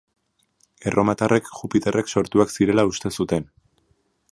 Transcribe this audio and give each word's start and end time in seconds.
Erromatarrek 0.91 1.51
Jupiterrek 1.59 2.11
sortuak 2.15 2.55
zirela 2.57 2.89
uste 2.93 3.13
zuten. 3.21 3.49